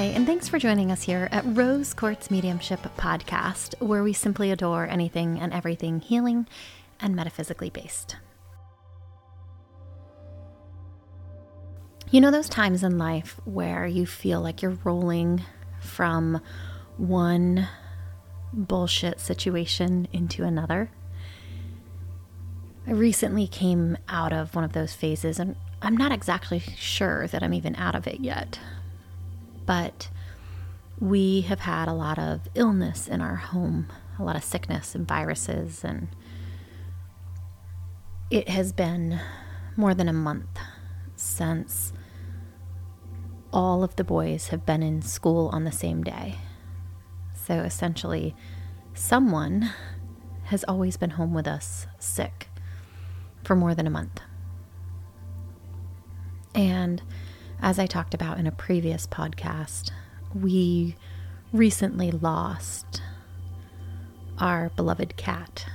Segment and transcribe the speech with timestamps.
[0.00, 4.50] Hi, and thanks for joining us here at Rose Quartz Mediumship Podcast, where we simply
[4.50, 6.48] adore anything and everything healing
[7.00, 8.16] and metaphysically based.
[12.10, 15.42] You know, those times in life where you feel like you're rolling
[15.82, 16.40] from
[16.96, 17.68] one
[18.54, 20.90] bullshit situation into another?
[22.86, 27.42] I recently came out of one of those phases, and I'm not exactly sure that
[27.42, 28.58] I'm even out of it yet.
[29.70, 30.08] But
[30.98, 33.86] we have had a lot of illness in our home,
[34.18, 36.08] a lot of sickness and viruses, and
[38.32, 39.20] it has been
[39.76, 40.58] more than a month
[41.14, 41.92] since
[43.52, 46.38] all of the boys have been in school on the same day.
[47.32, 48.34] So essentially,
[48.92, 49.70] someone
[50.46, 52.48] has always been home with us sick
[53.44, 54.20] for more than a month.
[56.56, 57.00] And
[57.62, 59.90] as I talked about in a previous podcast,
[60.34, 60.96] we
[61.52, 63.02] recently lost
[64.38, 65.66] our beloved cat.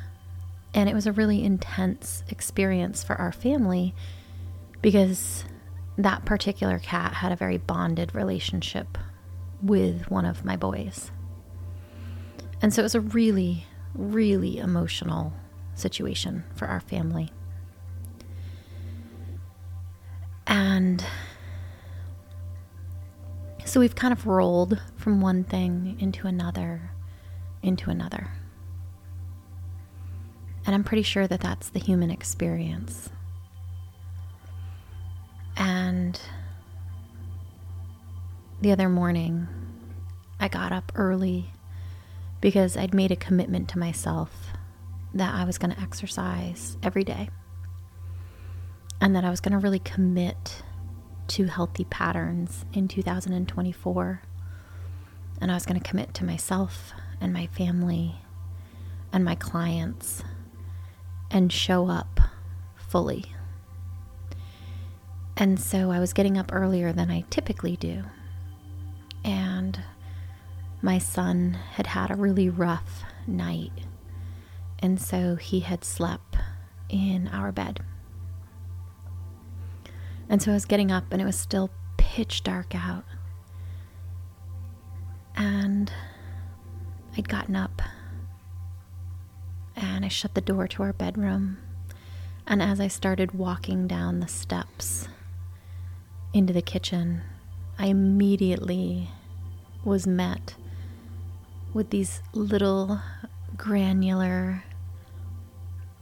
[0.73, 3.93] And it was a really intense experience for our family
[4.81, 5.45] because
[5.97, 8.97] that particular cat had a very bonded relationship
[9.61, 11.11] with one of my boys.
[12.61, 15.33] And so it was a really, really emotional
[15.75, 17.31] situation for our family.
[20.47, 21.03] And
[23.75, 26.91] so we've kind of rolled from one thing into another,
[27.61, 28.31] into another.
[30.65, 33.09] And I'm pretty sure that that's the human experience.
[35.57, 36.17] And
[38.61, 39.45] the other morning,
[40.39, 41.49] I got up early
[42.39, 44.53] because I'd made a commitment to myself
[45.13, 47.27] that I was going to exercise every day
[49.01, 50.63] and that I was going to really commit
[51.29, 54.21] to healthy patterns in 2024.
[55.41, 58.15] And I was going to commit to myself and my family
[59.11, 60.23] and my clients
[61.31, 62.19] and show up
[62.75, 63.25] fully.
[65.37, 68.03] And so I was getting up earlier than I typically do.
[69.23, 69.81] And
[70.81, 73.73] my son had had a really rough night.
[74.79, 76.37] And so he had slept
[76.89, 77.81] in our bed.
[80.29, 83.03] And so I was getting up and it was still pitch dark out.
[85.35, 85.91] And
[87.17, 87.81] I'd gotten up
[89.75, 91.57] and I shut the door to our bedroom.
[92.47, 95.07] And as I started walking down the steps
[96.33, 97.21] into the kitchen,
[97.77, 99.09] I immediately
[99.83, 100.55] was met
[101.73, 103.01] with these little
[103.57, 104.63] granular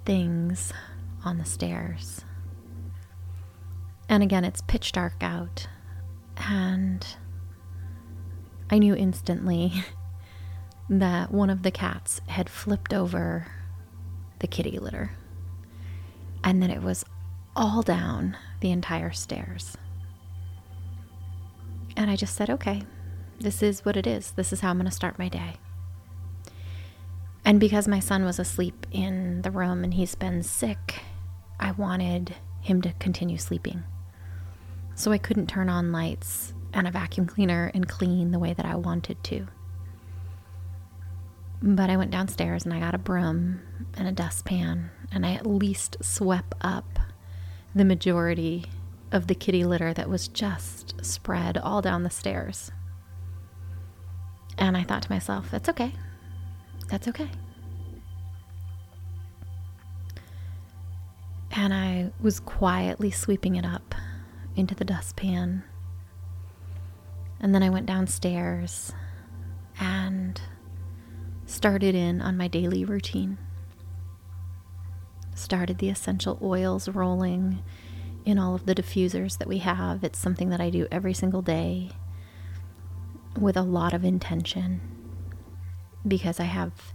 [0.05, 0.72] things
[1.25, 2.23] on the stairs.
[4.09, 5.68] And again, it's pitch dark out.
[6.38, 7.06] And
[8.69, 9.84] I knew instantly
[10.90, 13.47] that one of the cats had flipped over
[14.40, 15.12] the kitty litter
[16.44, 17.06] and that it was
[17.56, 19.78] all down the entire stairs.
[21.96, 22.84] And I just said, okay,
[23.40, 24.31] this is what it is.
[24.31, 25.53] This is how I'm going to start my day.
[27.46, 31.02] And because my son was asleep in the room and he's been sick,
[31.59, 33.84] I wanted him to continue sleeping
[34.96, 38.66] so I couldn't turn on lights and a vacuum cleaner and clean the way that
[38.66, 39.48] I wanted to.
[41.62, 43.62] But I went downstairs and I got a broom
[43.96, 47.00] and a dustpan, and I at least swept up
[47.74, 48.66] the majority
[49.12, 52.72] of the kitty litter that was just spread all down the stairs.
[54.58, 55.94] And I thought to myself, that's okay.
[56.90, 57.30] That's okay.
[61.52, 63.92] And I was quietly sweeping it up
[64.55, 65.64] into the dustpan.
[67.40, 68.94] And then I went downstairs
[69.79, 70.40] and
[71.46, 73.38] started in on my daily routine.
[75.35, 77.64] Started the essential oils rolling
[78.26, 80.03] in all of the diffusers that we have.
[80.03, 81.91] It's something that I do every single day
[83.40, 84.82] with a lot of intention
[86.08, 86.94] because I have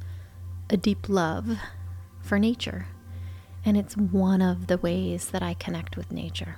[0.70, 1.58] a deep love
[2.20, 2.86] for nature.
[3.64, 6.56] And it's one of the ways that I connect with nature.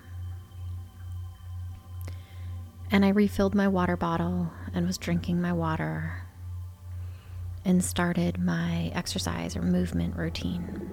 [2.90, 6.22] And I refilled my water bottle and was drinking my water
[7.64, 10.88] and started my exercise or movement routine.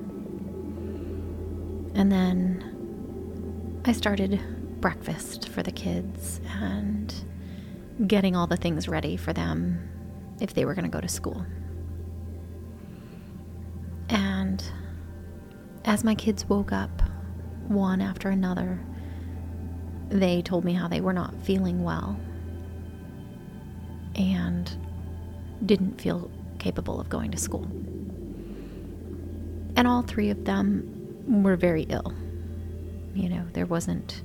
[1.96, 4.40] And then I started
[4.80, 7.14] breakfast for the kids and
[8.06, 9.90] getting all the things ready for them
[10.40, 11.46] if they were going to go to school.
[14.10, 14.64] And
[15.84, 17.02] as my kids woke up,
[17.68, 18.80] one after another,
[20.10, 22.20] they told me how they were not feeling well.
[24.18, 24.76] and
[25.66, 27.64] didn't feel capable of going to school.
[29.76, 32.14] And all three of them were very ill.
[33.14, 34.24] You know, there wasn't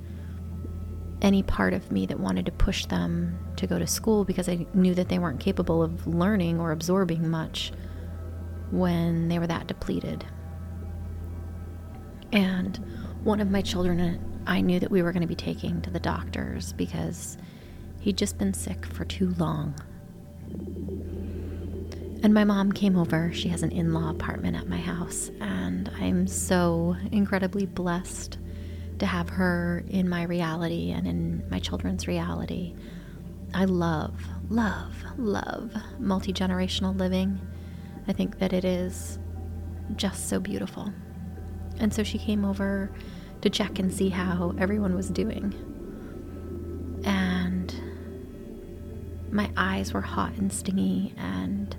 [1.20, 4.66] any part of me that wanted to push them to go to school because I
[4.74, 7.72] knew that they weren't capable of learning or absorbing much
[8.70, 10.24] when they were that depleted.
[12.32, 12.76] And
[13.24, 13.98] one of my children,
[14.46, 17.36] I knew that we were going to be taking to the doctors because
[18.00, 19.74] he'd just been sick for too long.
[22.22, 23.32] And my mom came over.
[23.32, 28.38] She has an in law apartment at my house, and I'm so incredibly blessed
[29.00, 32.74] to have her in my reality and in my children's reality.
[33.54, 37.40] I love, love, love multi generational living.
[38.06, 39.18] I think that it is
[39.96, 40.92] just so beautiful.
[41.78, 42.90] And so she came over
[43.42, 45.52] to check and see how everyone was doing.
[47.04, 47.74] And
[49.30, 51.76] my eyes were hot and stingy, and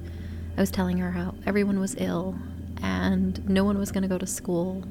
[0.55, 2.37] I was telling her how everyone was ill
[2.81, 4.83] and no one was going to go to school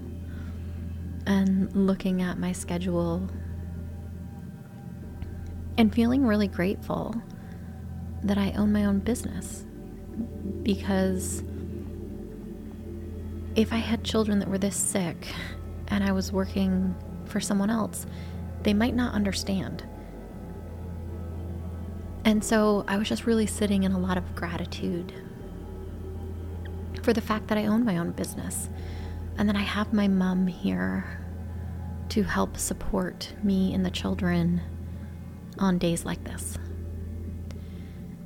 [1.26, 3.28] and looking at my schedule
[5.78, 7.14] and feeling really grateful
[8.24, 9.64] that I own my own business
[10.62, 11.42] because
[13.54, 15.28] if I had children that were this sick
[15.92, 16.94] and I was working
[17.26, 18.06] for someone else,
[18.62, 19.84] they might not understand.
[22.24, 25.12] And so I was just really sitting in a lot of gratitude
[27.02, 28.70] for the fact that I own my own business
[29.36, 31.18] and then I have my mom here
[32.10, 34.62] to help support me and the children
[35.58, 36.56] on days like this.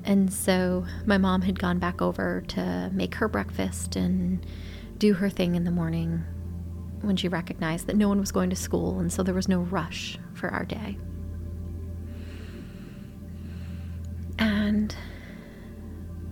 [0.05, 4.45] And so my mom had gone back over to make her breakfast and
[4.97, 6.23] do her thing in the morning
[7.01, 9.59] when she recognized that no one was going to school, and so there was no
[9.59, 10.97] rush for our day.
[14.39, 14.95] And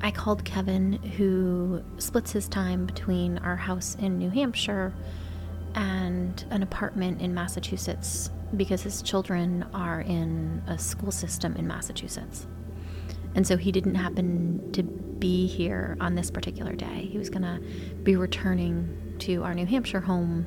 [0.02, 4.94] I called Kevin, who splits his time between our house in New Hampshire
[5.74, 12.48] and an apartment in Massachusetts because his children are in a school system in Massachusetts.
[13.34, 17.10] And so he didn't happen to be here on this particular day.
[17.12, 17.60] He was going to
[18.04, 20.46] be returning to our New Hampshire home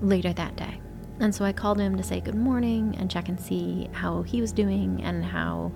[0.00, 0.80] later that day.
[1.18, 4.40] And so I called him to say good morning and check and see how he
[4.40, 5.72] was doing and how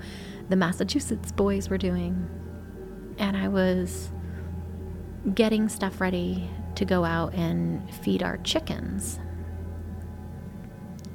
[0.49, 2.29] the Massachusetts boys were doing
[3.19, 4.11] and I was
[5.35, 9.19] getting stuff ready to go out and feed our chickens.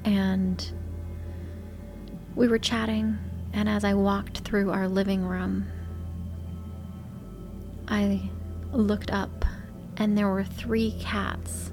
[0.06, 0.72] And
[2.36, 3.18] we were chatting,
[3.54, 5.68] and as I walked through our living room,
[7.88, 8.30] I
[8.72, 9.46] looked up,
[10.00, 11.72] and there were three cats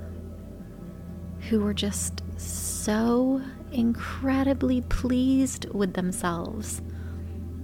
[1.48, 3.40] who were just so
[3.70, 6.82] incredibly pleased with themselves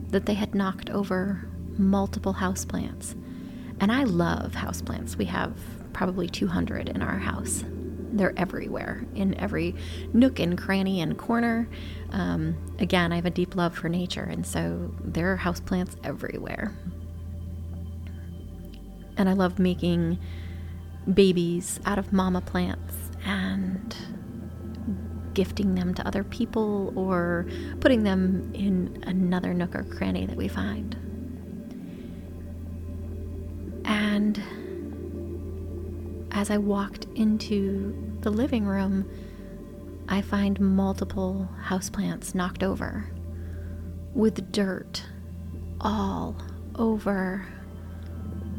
[0.09, 3.15] that they had knocked over multiple houseplants.
[3.81, 5.17] And I love houseplants.
[5.17, 5.57] We have
[5.93, 7.65] probably 200 in our house.
[8.13, 9.75] They're everywhere, in every
[10.13, 11.69] nook and cranny and corner.
[12.11, 16.73] Um, again, I have a deep love for nature, and so there are houseplants everywhere.
[19.17, 20.19] And I love making
[21.13, 23.97] babies out of mama plants and
[25.35, 27.47] gifting them to other people or
[27.81, 30.97] putting them in another nook or cranny that we find.
[33.85, 34.43] And
[36.33, 39.09] as I walked into the living room,
[40.09, 43.11] I find multiple houseplants knocked over
[44.15, 45.05] with dirt
[45.81, 46.37] all
[46.75, 47.47] over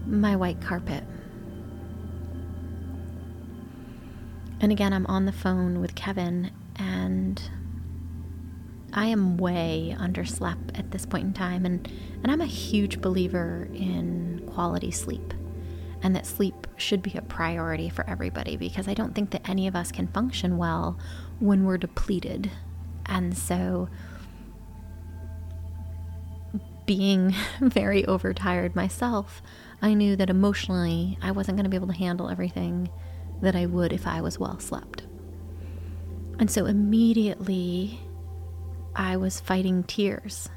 [0.06, 1.04] my white carpet.
[4.63, 7.41] And again, I'm on the phone with Kevin, and
[8.93, 11.86] I am way underslept at this point in time, and,
[12.24, 15.34] and I'm a huge believer in quality sleep
[16.01, 19.67] and that sleep should be a priority for everybody because I don't think that any
[19.67, 20.98] of us can function well
[21.39, 22.50] when we're depleted.
[23.05, 23.89] And so,
[26.86, 29.41] being very overtired myself,
[29.82, 32.89] I knew that emotionally I wasn't going to be able to handle everything
[33.44, 35.04] that I would if I was well slept.
[36.40, 38.00] And so, immediately,
[38.96, 40.50] I was fighting tears.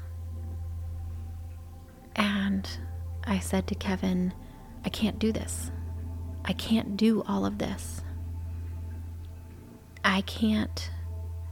[2.15, 2.67] And
[3.25, 4.33] I said to Kevin,
[4.83, 5.71] I can't do this.
[6.45, 8.01] I can't do all of this.
[10.03, 10.89] I can't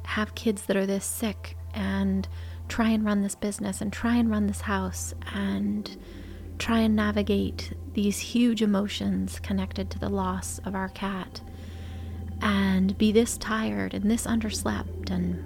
[0.06, 2.28] have kids that are this sick and
[2.68, 5.98] try and run this business and try and run this house and
[6.58, 11.42] try and navigate these huge emotions connected to the loss of our cat
[12.42, 15.44] and be this tired and this underslept and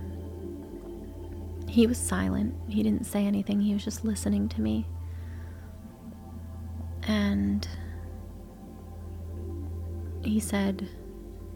[1.70, 2.56] he was silent.
[2.68, 3.62] He didn't say anything.
[3.62, 4.88] He was just listening to me.
[7.04, 7.68] And
[10.24, 10.90] he said,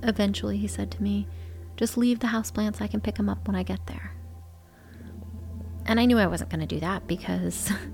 [0.04, 1.28] eventually, he said to me,
[1.76, 2.80] just leave the houseplants.
[2.80, 4.14] I can pick them up when I get there.
[5.86, 7.72] And I knew I wasn't going to do that because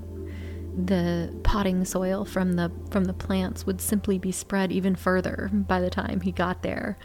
[0.88, 5.81] the potting soil from the from the plants would simply be spread even further by
[5.81, 6.98] the time he got there,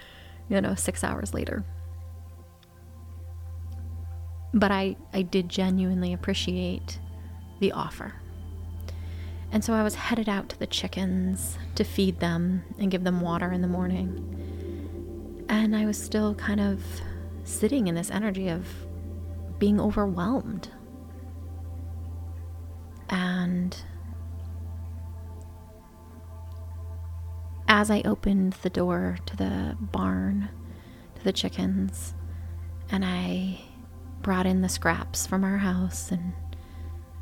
[0.48, 1.64] you know, 6 hours later.
[4.52, 6.98] But I I did genuinely appreciate
[7.60, 8.14] the offer.
[9.50, 13.20] And so I was headed out to the chickens to feed them and give them
[13.20, 15.44] water in the morning.
[15.48, 16.82] And I was still kind of
[17.44, 18.66] sitting in this energy of
[19.58, 20.70] being overwhelmed.
[23.44, 23.76] And
[27.68, 30.48] as I opened the door to the barn,
[31.16, 32.14] to the chickens,
[32.90, 33.60] and I
[34.22, 36.32] brought in the scraps from our house and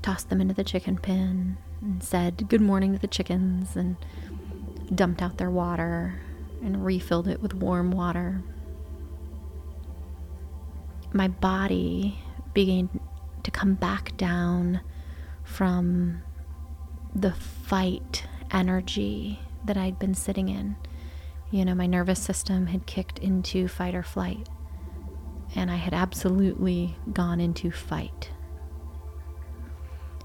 [0.00, 3.96] tossed them into the chicken pen and said good morning to the chickens and
[4.94, 6.20] dumped out their water
[6.62, 8.42] and refilled it with warm water.
[11.12, 12.20] My body
[12.54, 13.00] began
[13.42, 14.82] to come back down
[15.52, 16.22] from
[17.14, 20.76] the fight energy that I'd been sitting in.
[21.50, 24.48] You know, my nervous system had kicked into fight or flight,
[25.54, 28.30] and I had absolutely gone into fight.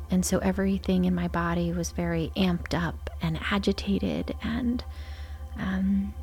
[0.10, 4.86] And so everything in my body was very amped up and agitated, and
[5.58, 6.14] um,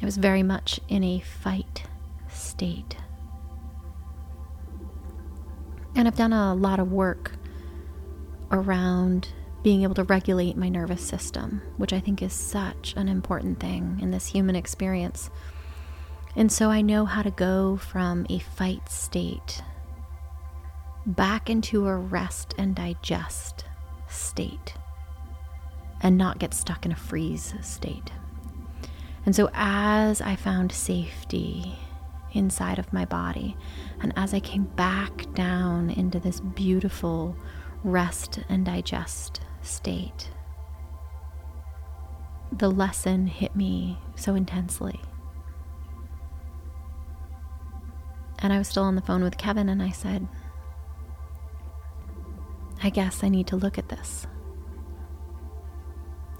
[0.00, 1.82] I was very much in a fight
[2.28, 2.96] state.
[5.96, 7.32] And I've done a lot of work
[8.50, 9.28] around
[9.62, 13.98] being able to regulate my nervous system, which I think is such an important thing
[14.00, 15.30] in this human experience.
[16.36, 19.62] And so I know how to go from a fight state
[21.04, 23.64] back into a rest and digest
[24.08, 24.74] state
[26.00, 28.10] and not get stuck in a freeze state.
[29.26, 31.78] And so, as I found safety
[32.32, 33.56] inside of my body,
[34.00, 37.36] and as I came back down into this beautiful
[37.84, 40.30] rest and digest state,
[42.52, 45.00] the lesson hit me so intensely.
[48.40, 50.26] And I was still on the phone with Kevin, and I said,
[52.82, 54.26] I guess I need to look at this.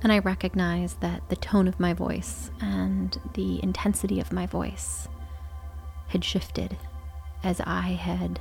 [0.02, 5.08] And I recognize that the tone of my voice and the intensity of my voice
[6.08, 6.78] had shifted
[7.44, 8.40] as I had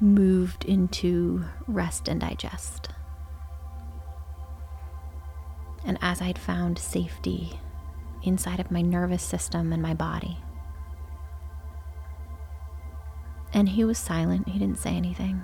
[0.00, 2.88] moved into rest and digest.
[5.84, 7.58] And as I'd found safety
[8.22, 10.38] inside of my nervous system and my body.
[13.52, 15.42] And he was silent, he didn't say anything.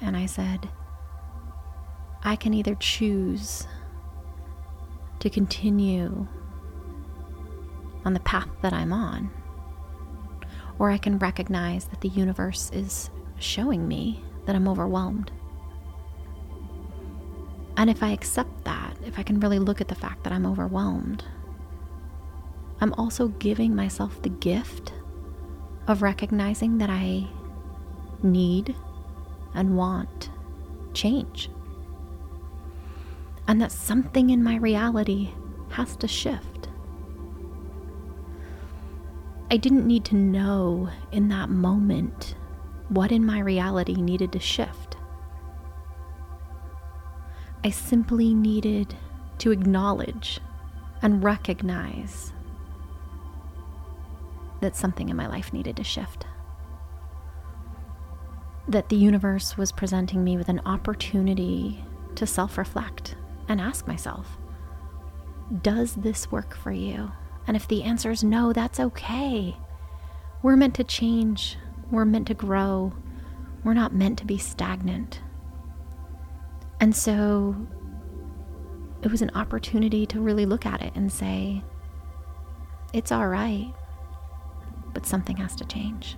[0.00, 0.68] And I said,
[2.22, 3.66] I can either choose
[5.20, 6.26] to continue
[8.04, 9.30] on the path that I'm on,
[10.78, 15.30] or I can recognize that the universe is showing me that I'm overwhelmed.
[17.76, 20.46] And if I accept that, if I can really look at the fact that I'm
[20.46, 21.24] overwhelmed,
[22.80, 24.92] I'm also giving myself the gift
[25.86, 27.28] of recognizing that I
[28.22, 28.74] need
[29.54, 30.30] and want
[30.92, 31.50] change
[33.48, 35.30] and that something in my reality
[35.70, 36.68] has to shift.
[39.50, 42.34] I didn't need to know in that moment
[42.88, 44.96] what in my reality needed to shift.
[47.64, 48.94] I simply needed
[49.38, 50.40] to acknowledge
[51.02, 52.32] and recognize
[54.60, 56.26] that something in my life needed to shift.
[58.66, 61.84] That the universe was presenting me with an opportunity
[62.16, 63.16] to self reflect
[63.48, 64.36] and ask myself
[65.62, 67.12] Does this work for you?
[67.46, 69.56] And if the answer is no, that's okay.
[70.42, 71.56] We're meant to change,
[71.90, 72.92] we're meant to grow,
[73.64, 75.20] we're not meant to be stagnant.
[76.80, 77.56] And so
[79.02, 81.62] it was an opportunity to really look at it and say,
[82.92, 83.72] It's all right,
[84.92, 86.16] but something has to change.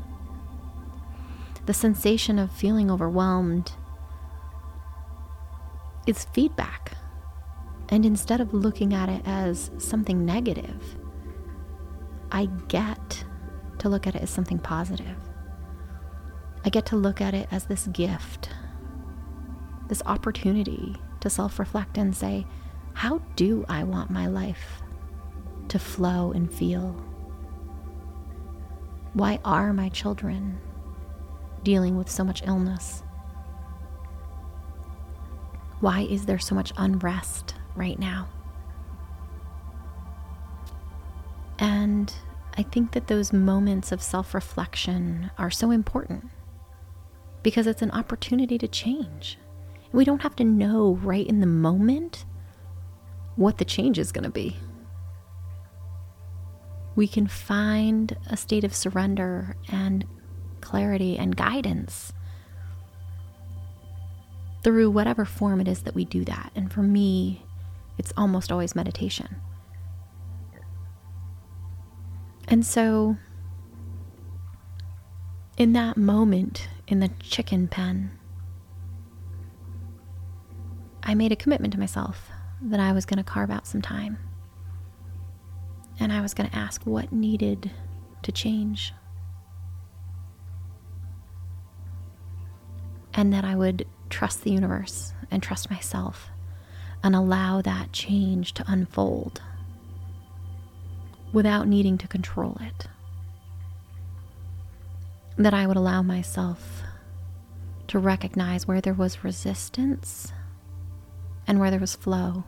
[1.66, 3.72] The sensation of feeling overwhelmed
[6.06, 6.96] is feedback
[7.90, 10.96] and instead of looking at it as something negative,
[12.30, 13.24] I get
[13.78, 15.19] to look at it as something positive.
[16.64, 18.50] I get to look at it as this gift,
[19.88, 22.46] this opportunity to self reflect and say,
[22.94, 24.82] how do I want my life
[25.68, 27.02] to flow and feel?
[29.14, 30.58] Why are my children
[31.62, 33.02] dealing with so much illness?
[35.80, 38.28] Why is there so much unrest right now?
[41.58, 42.12] And
[42.56, 46.30] I think that those moments of self reflection are so important
[47.42, 49.38] because it's an opportunity to change.
[49.92, 52.24] We don't have to know right in the moment
[53.36, 54.56] what the change is going to be.
[56.94, 60.04] We can find a state of surrender and
[60.60, 62.12] clarity and guidance
[64.62, 66.52] through whatever form it is that we do that.
[66.54, 67.44] And for me,
[67.98, 69.36] it's almost always meditation.
[72.48, 73.16] And so,
[75.56, 78.10] in that moment in the chicken pen,
[81.04, 82.30] I made a commitment to myself
[82.60, 84.18] that I was going to carve out some time.
[85.98, 87.70] And I was going to ask what needed
[88.22, 88.92] to change.
[93.14, 96.28] And that I would trust the universe and trust myself
[97.04, 99.40] and allow that change to unfold
[101.32, 102.88] without needing to control it.
[105.40, 106.82] That I would allow myself
[107.88, 110.34] to recognize where there was resistance
[111.46, 112.44] and where there was flow.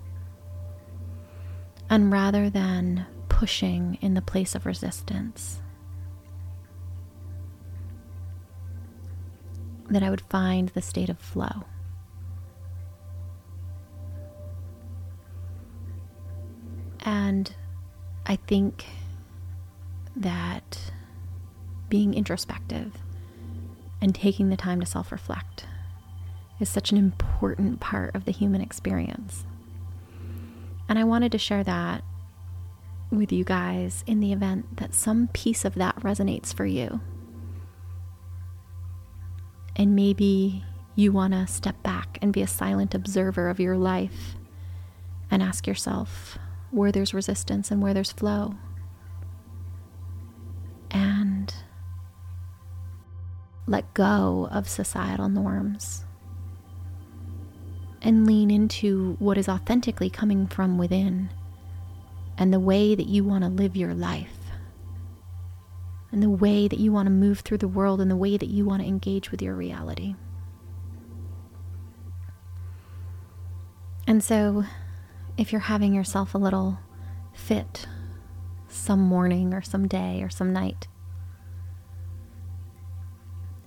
[1.88, 5.62] And rather than pushing in the place of resistance,
[9.88, 11.64] that I would find the state of flow.
[17.00, 17.54] And
[18.26, 18.84] I think
[20.14, 20.92] that
[21.92, 22.96] being introspective
[24.00, 25.66] and taking the time to self reflect
[26.58, 29.44] is such an important part of the human experience.
[30.88, 32.02] And I wanted to share that
[33.10, 37.02] with you guys in the event that some piece of that resonates for you.
[39.76, 44.34] And maybe you want to step back and be a silent observer of your life
[45.30, 46.38] and ask yourself
[46.70, 48.54] where there's resistance and where there's flow.
[53.72, 56.04] Let go of societal norms
[58.02, 61.30] and lean into what is authentically coming from within
[62.36, 64.38] and the way that you want to live your life
[66.10, 68.48] and the way that you want to move through the world and the way that
[68.48, 70.14] you want to engage with your reality.
[74.06, 74.64] And so,
[75.38, 76.78] if you're having yourself a little
[77.32, 77.86] fit
[78.68, 80.88] some morning or some day or some night,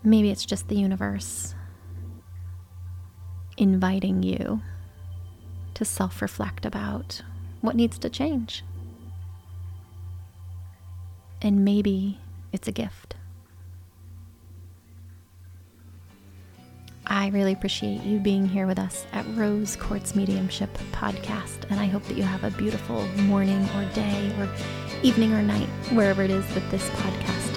[0.06, 1.56] maybe it's just the universe
[3.58, 4.62] inviting you
[5.74, 7.22] to self reflect about
[7.62, 8.64] what needs to change.
[11.42, 12.20] And maybe
[12.52, 13.16] it's a gift.
[17.08, 21.86] I really appreciate you being here with us at Rose Quartz Mediumship Podcast, and I
[21.86, 24.50] hope that you have a beautiful morning or day or
[25.04, 27.55] evening or night, wherever it is that this podcast